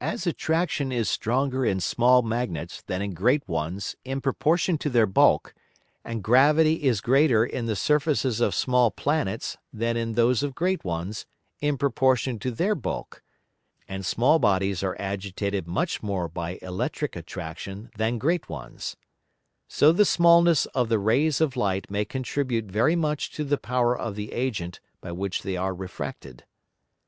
[0.00, 5.06] As Attraction is stronger in small Magnets than in great ones in proportion to their
[5.06, 5.54] Bulk,
[6.04, 10.84] and Gravity is greater in the Surfaces of small Planets than in those of great
[10.84, 11.26] ones
[11.60, 13.24] in proportion to their bulk,
[13.88, 18.96] and small Bodies are agitated much more by electric attraction than great ones;
[19.66, 23.98] so the smallness of the Rays of Light may contribute very much to the power
[23.98, 26.44] of the Agent by which they are refracted.